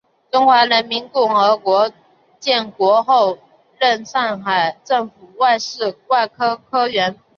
[0.31, 1.91] 中华人民共和国
[2.39, 3.37] 建国后
[3.79, 5.99] 任上海市政府外事处
[6.71, 7.19] 科员。